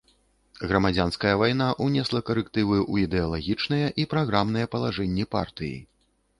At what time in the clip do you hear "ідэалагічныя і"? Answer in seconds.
3.09-4.09